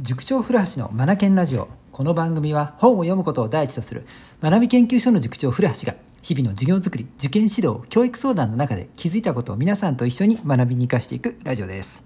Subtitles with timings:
[0.00, 1.66] 塾長古橋のマナケンラジオ。
[1.90, 4.06] この番組は本を読むことを第一とする
[4.40, 12.04] 学び研究所の塾長古橋が日々の授業づくり受験指導教育相談の中で気づいたことを皆さんと一緒に学びに生かしていくラジオです。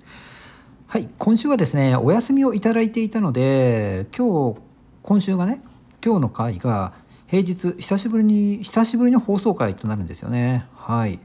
[0.87, 4.61] はい今週はですねお休みをいただいていたので今日
[5.03, 5.61] 今週がね
[6.03, 6.95] 今日の回が
[7.27, 10.65] 平日久しぶりに久しぶりの放送回となるんですよね。
[10.77, 11.21] はい。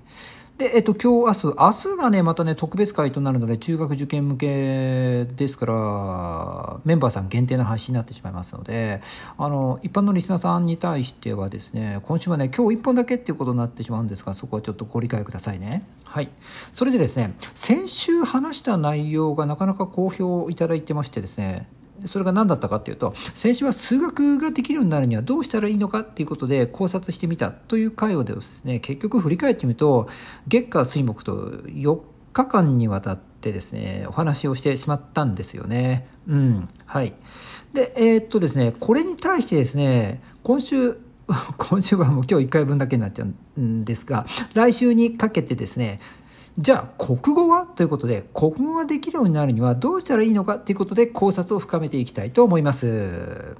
[0.58, 9.00] で、えっと、今日、明日、明日がね、またね、特別会となるので、中学受験向けですから、メンバーさん限定の配信になってしまいますので、
[9.38, 15.84] あの、一般のリスナーさんに対してはですね、今週はね、今日1本だけっていうことになってしまうんですが、そこはちょっとご理解くださいね。
[16.06, 16.30] はい。
[16.72, 21.68] それでですね、先週話した内容がなかなか好評いただいてましてですね、
[22.06, 30.08] それが何だったかっていうと先週は数学ができるようになるにはどうしたらいいのかっていうことで考察してみたという回をですね結局振り返ってみると
[30.48, 32.00] 月下水木と4
[32.34, 36.08] 日間にわたってですねお話をしてしまったんですよね。
[36.28, 37.14] うんはい
[37.74, 41.00] でえー、っとですねこれに対してですね今週
[41.58, 46.00] 今週はもう今日1回分だけになっちゃうんですが来週にかけてですね
[46.58, 53.56] じゃあ国語はということで国語ができるようになるにはどうしたらいいのかということで考察を深めていきたいと思います。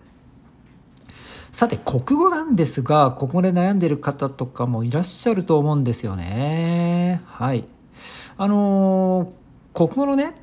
[1.52, 7.22] さて国語なんですがここで悩んでる方とかもいらっしゃると思うんですよね。
[7.26, 7.66] はい。
[8.38, 10.36] あのー、国語のね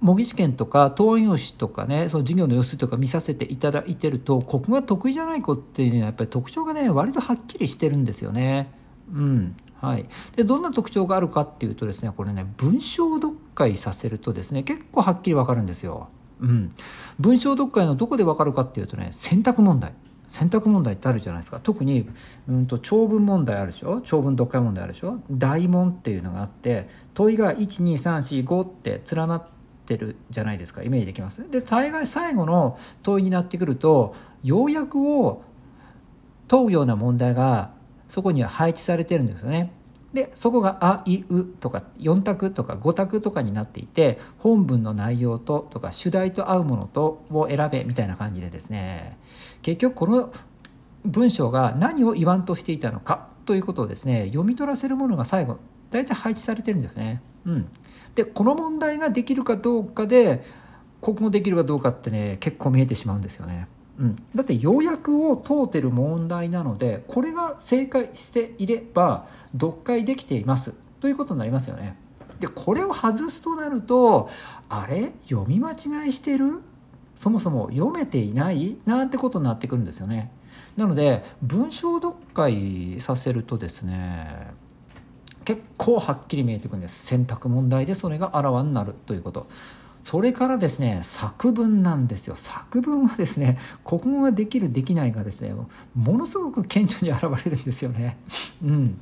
[0.00, 8.70] 模擬試験とか答案用紙とかねその授業の様子とか見させていただいてると国語が得意じゃない子っていうのはやっぱり特徴がね割とはっきりしてるんですよね。
[9.12, 16.08] うん、はい、でどんな特徴があるかっていうとですねこれね文章読解させるとですね結構はっきり分かるんですよ。
[16.40, 16.74] うん、
[17.18, 19.94] 文章読解のどこで分かるかっていうとね選択問題。
[20.26, 21.60] 選択問題ってあるじゃないですか。
[21.62, 22.08] 特に、
[22.48, 24.00] うんと、長文問題あるでしょ？
[24.02, 25.20] 長文読解問題あるでしょ？
[25.30, 29.46] 大問っていうのがあって問いが12345って連なっ
[29.86, 30.82] てるじゃないですか。
[30.82, 31.48] イメージできます？
[31.48, 35.44] で大概最後の問いになってくると要約を
[36.48, 37.70] 問うような問題が
[38.08, 39.72] そこには配置されてるんですよね。
[40.14, 49.18] でそこが「あいう」とか4択とか5択とかになっていて本文の内容ととか主題と合うものとを選べみたいな感じでですね
[49.62, 50.32] 結局この
[51.04, 55.58] 文章が何を言わんとしていたのかということをですね読み取らせるものが最後
[55.90, 57.20] 大体配置されてるんですね。
[57.44, 57.66] うん、
[58.14, 60.44] でこの問題ができるかどうかで
[61.02, 63.68] 国語できるかどうかってね結構見えてしまうんですよね。
[63.96, 71.96] うん、だって要約を問うてる問題なのでこれが正解していれば読解できていますということになりますよね。
[72.40, 74.28] でこれを外すとなると
[74.68, 75.12] あれ？
[75.28, 76.60] 読み間違いしてる？
[77.14, 78.76] そもそも読めていない？
[78.84, 80.32] なんてことになってくるんですよね。
[80.76, 84.48] なので文章読解させるとですね
[85.44, 89.46] 結構はっきり見えてくるんです選択問題でそれがあらわになるということ。
[90.04, 95.54] それからですね作文なんですよ作文はですね国語ができるできないがですね
[95.94, 98.18] ものすごく顕著に現れるんですよね。
[98.62, 99.00] うん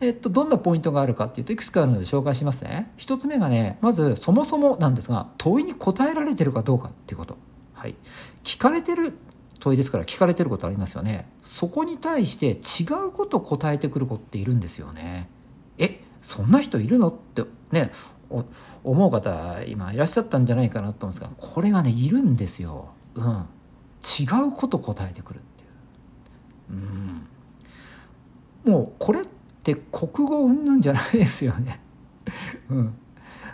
[0.00, 2.90] えっと、どんなポイントがあるかっていうといくつかあるので紹介しますね。
[2.96, 7.36] 1つ目がねまずそもそもなんですが問いに答えられてるかどうかっていうこと。
[7.74, 7.94] はい、
[8.42, 9.12] 聞かれてる
[9.58, 11.28] 問いですから聞かれてることありますよね。
[11.42, 15.28] そこに対して違うこと答えてくる子っているんですよね。
[15.76, 17.08] えそんな人いるの？
[17.08, 17.90] ってね
[18.84, 22.92] 思う方今いらっしゃったんじゃないかなと思うんですがこれがねいるんですよ。
[23.14, 25.66] うん、違うこと答えてくるってい
[26.70, 26.72] う。
[28.66, 29.24] うん、もうこれっ
[29.62, 31.80] て国語うんぬんじゃないですよね。
[32.70, 32.94] うん、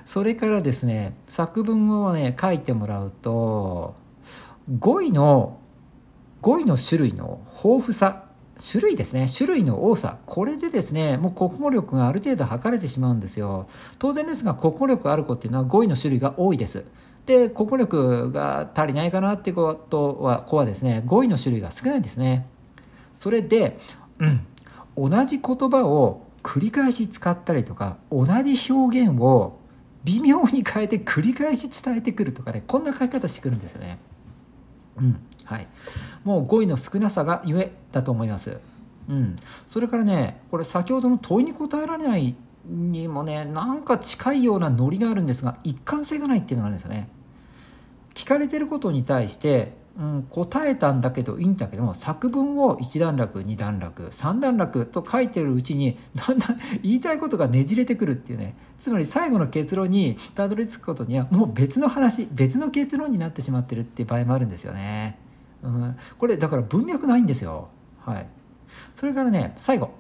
[0.05, 3.95] それからですね作文をね書いてもらうと
[4.79, 5.59] 語彙の
[6.43, 8.26] 語彙の種類の豊富さ
[8.59, 9.27] 種類ですね。
[9.35, 10.19] 種類の多さ。
[10.27, 13.69] これでですねもう国語力がある程度測れてしまうんですよ。
[13.99, 16.85] 当然ですが国語力ある子っていうのは語彙の種類が多いです。
[17.27, 22.47] で国語力が足りないかなってことは子はですね語彙の種類が少ないんですね。
[23.15, 23.79] それで、
[24.19, 24.47] うん、
[24.97, 29.59] 同じ言葉を繰り返し使ったりとか同じ表現を
[30.05, 33.99] 微妙に変えて繰り返し伝えてくるとかねこんな書き方してくるんですよね。
[34.99, 35.69] うんはい、
[36.25, 38.59] もう語彙の少なさがゆえだと思います。
[39.09, 39.37] うん、
[39.71, 42.35] それからねこれ先ほどの問いに答えられない
[42.65, 47.09] にもねなんか近いようなノリがあるんですが一貫性がないっていうのがあるんですよね。
[48.15, 65.19] 聞かれてることに対してうん、答えたんだけどいいんだけども作文を1段落2段落3段落と書いてるうちにだんだん 言いたいことがねじれてくるっていうねつまり最後の結論にたどり着くことにはもう別の話別の結論になってしまってるっていう場合もあるんですよね。
[65.63, 67.69] うん、これだから文脈ないんですよ。
[68.05, 68.27] はい、
[68.95, 69.95] それからね最後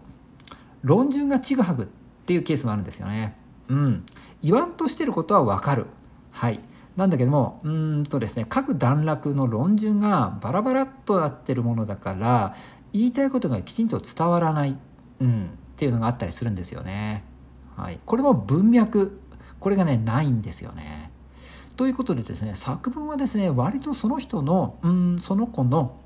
[0.82, 1.86] 論順がちぐはぐっ
[2.26, 3.34] ていうケースもあるんですよね。
[3.68, 4.04] うん、
[4.42, 5.86] 言わんとしてることは分かる。
[6.32, 6.60] はい
[6.96, 12.56] なんだけどもうんとですね各段落の論順がバラバラっとなってるものだから
[12.92, 14.76] 言いたいことがきちんと伝わらない、
[15.20, 17.24] うん、っていうのがあったりするんですよね。
[17.76, 19.20] はい、これも文脈
[19.60, 21.10] これがねないんですよね。
[21.76, 26.00] ということでですね作文はですね割とその人のうんその子の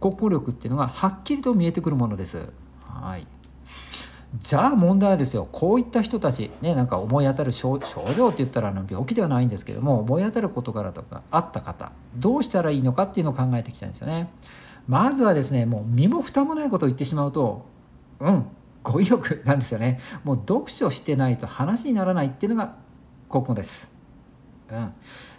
[0.00, 2.48] 国語力っていうのがはっきりと見えてくるものです。
[2.86, 3.26] はい
[4.38, 14.28] じゃあ問題はですよこういった人たちねなんか思い当たる症状って言ったらあの病気ではないんですけども思い当たる事柄とかあった方どうしたらいいのかっていうのを考えてきたんですよね。
[14.88, 17.64] まずはですねもう身も蓋もないことを言ってしまうと
[18.20, 18.46] うん
[18.82, 22.74] 語彙力なんですよねもう読書してないと話にならないっていうのが
[23.30, 23.90] 国語です。
[24.70, 24.92] うん、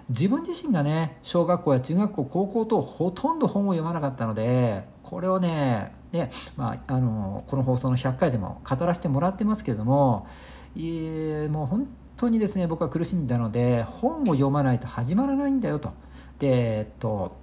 [0.10, 10.28] 自分自身がね小学校や中学校高校とほとんど本を読まなかったのでこれをねねまあ、あのこの放送の100回でも語らせてもらってますけれども
[10.76, 15.92] いもう本当にですね僕は苦しんだので本を読まないと始まらないんだよと。
[16.40, 17.36] でえっと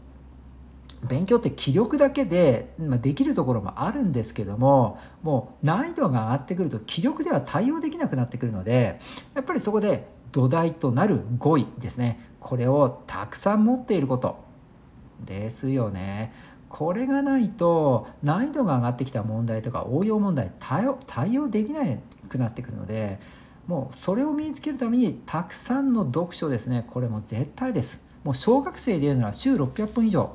[1.02, 9.00] 勉強って気力だけで、まあ、できるところもあるんですけどももう難易度が上がってくると気力では対応できなくなってくるので
[9.34, 12.28] やっぱりそこで土台となる語彙ですね。
[12.40, 14.42] これをたくさん持っていること。
[15.24, 16.32] ですよね。
[16.68, 21.82] これがないと難易度が上がってきた問題とか応用問題対応対応できな
[22.30, 23.20] くなってくるので
[23.66, 26.86] もうそれを身につけるためにたくさんの読書ですね。
[26.90, 28.00] これも絶対です。
[28.24, 30.34] もう小学生でいうなら週600分以上。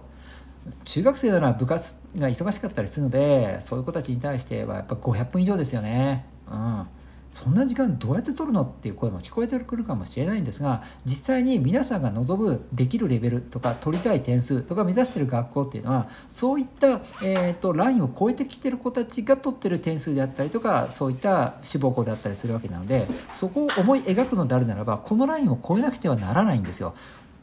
[0.84, 6.26] 中学生なら部活が忙しかったりするのでそういう子たちに対してはやっぱ500分以上ですよね。
[6.50, 6.88] うん。
[7.32, 26.96] そんな時間どうやって取るのっていう声も聞こえてくるかもしれないんですが実際に皆さんが望むできるレベルとか取りたい点数とか目指してる学校っていうのはそういった、えーと、ラインを超えてきてる子たちが取ってる点数であったりとかそういった志望校であったりするわけなのでそこを思い描くのであるならばこのラインを超えなくてはならないんですよ。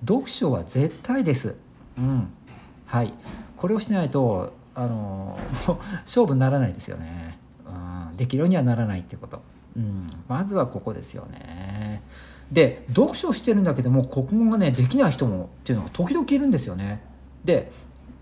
[0.07, 1.57] 読書は絶対です。
[1.99, 2.29] うん。
[2.87, 3.15] はい、
[3.57, 5.39] これをしないとあの
[6.05, 9.43] 勝負にならないですよね、うん、できるようにはならないってこと、
[9.77, 12.03] うん、まずはここですよね。
[12.53, 17.03] で読書してるんだけども国語がねできない人もっていうのが時々いるんですよね。
[17.45, 17.73] で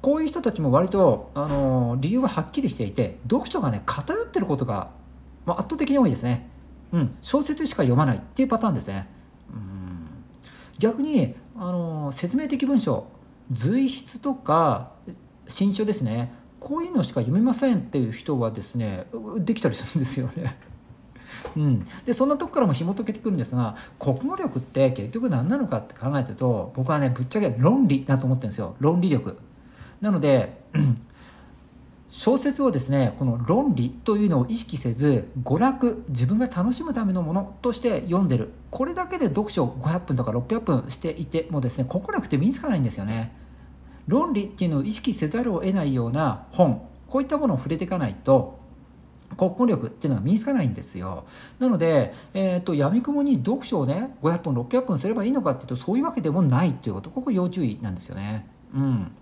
[0.00, 4.90] こういう人たちも割とあの理由ははっきりしていて読書がね偏ってることが、
[5.46, 6.48] まあ、圧倒的に多いですね、
[6.92, 9.06] うん、小説しか読まないっていうパターンですね、
[9.52, 10.08] うん、
[10.78, 13.06] 逆にあの説明的文章
[13.52, 14.92] 随筆とか
[15.46, 16.32] 新書ですね。
[16.58, 19.06] こういうのしか読めませんっていう人はですね
[19.38, 20.56] できたりするんですよね。
[21.56, 29.38] うん、でそんなとこからも紐解けてくるんですが国語力って結局何なのかって考えてると僕はねぶっちゃけ論理だと思ってるんですよ論理力。
[30.00, 30.60] なので、
[32.10, 43.34] 小説をですねこの論理というのを意識せず娯楽自分が楽しむためのものとして読んでるこれだけで読書500分とか600分していてもですね国語力って身につかないんですよね。
[44.08, 48.58] 論理っていうのを意識せざるを得ないような本こういったものを触れていかないと
[49.36, 51.24] 国語力っていうのが身につかないんですよ。
[51.58, 58.46] なので、えーと、やみくもに読書をね500分600分すればいいのかっていうとそういうわけでもないっていうことここ要注意なんですよね。
[58.74, 59.12] うん、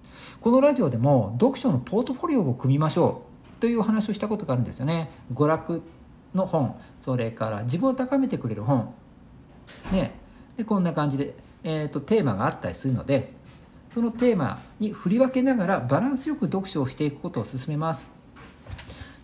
[0.41, 3.23] このラジオでも読書のポートフォリオを組みましょ
[3.59, 5.11] うという話をしたことがあるんですよね。
[5.35, 5.83] 娯楽
[6.35, 8.95] の本それから自分を高めてくれる本
[9.91, 10.13] ね
[10.57, 11.35] でこんな感じで、
[11.65, 13.33] えーとテーマがあったりするので
[13.93, 18.11] そのテーマに振り分けながらバランスよく読書をしていくことを進めます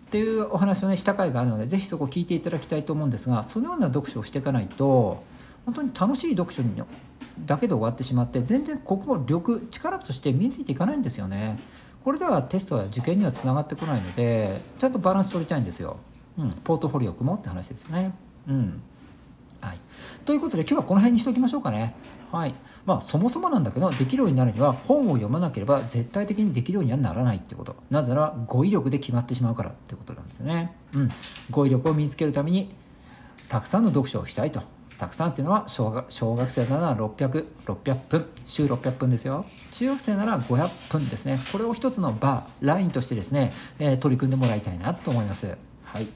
[0.06, 5.24] っていうお話をねした回があるので是非そこ聞いていただきたいと思うんですがそのような読書をしていかないと
[5.64, 6.80] 本当に楽しい読書に
[7.44, 11.58] だけで終わってしまって全然国語力力として身についていかないんですよね。
[12.04, 15.96] これではテストや受験にはつながってこないのでちゃんとバランス取りたいんですよ、
[16.38, 18.12] うん、ポートフォリオ組もうって話ですよね。
[18.46, 18.80] うん。
[19.60, 19.78] はい、
[20.24, 21.94] ということで今日はこの辺にしておきましょうかね。
[22.32, 30.74] はいまあ、そもそもなんだけどできるようになるには本を読まなければ絶対的にできるようにはならないってことなぜなら語彙力で決まってしまうからってことなんですよね。
[30.94, 31.10] うん、
[31.50, 32.74] 語彙力を身につけるために
[33.48, 34.60] たくさんの読書をしたいと
[34.98, 39.44] たくさんっていうのは小学小学生なら600、600分、週600分ですよ。
[39.72, 41.38] 中学生なら500分ですね。
[41.52, 45.56] これを一つのバー、ラインとしてですね、えー、取り組んでもらいたいなと思います。
[45.96, 46.06] はい。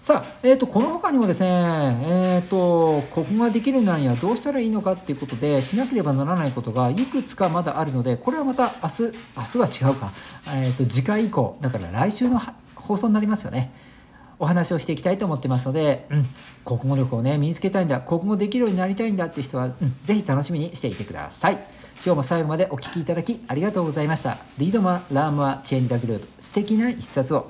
[0.00, 9.02] さあ、えーと、この他にもですね、えーと、ここができるのにはどうしたらいいのかっていうことでしなければならないことがいくつかまだあるのでこれはまた明日
[9.36, 10.12] 明日は違うか、
[10.54, 12.40] えーと、次回以降だから来週の
[12.76, 13.72] 放送になりますよね。
[14.38, 16.24] お話をしていきたいと思ってますので、うん、
[16.64, 18.00] 国語力をね身につけたいんだ。
[18.00, 21.54] 国語できるようになりたいんだっていう人は、うん、ぜひ楽しみにしていてください。
[22.04, 24.36] 今日も最後までお聴きいただきありがとうございました。
[24.58, 26.28] Read more, learn more, change the globe。
[26.38, 27.48] 素敵な一冊を。